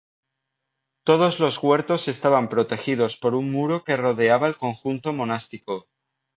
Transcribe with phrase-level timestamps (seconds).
[1.03, 5.89] Todos los huertos estaban protegidos por un muro que rodeaba el conjunto monástico.